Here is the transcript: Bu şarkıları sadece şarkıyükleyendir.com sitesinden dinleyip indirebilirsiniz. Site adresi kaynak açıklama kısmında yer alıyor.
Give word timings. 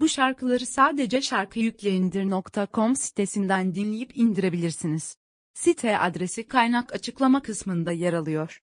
Bu 0.00 0.08
şarkıları 0.08 0.66
sadece 0.66 1.22
şarkıyükleyendir.com 1.22 2.96
sitesinden 2.96 3.74
dinleyip 3.74 4.16
indirebilirsiniz. 4.16 5.16
Site 5.54 5.98
adresi 5.98 6.48
kaynak 6.48 6.94
açıklama 6.94 7.42
kısmında 7.42 7.92
yer 7.92 8.12
alıyor. 8.12 8.58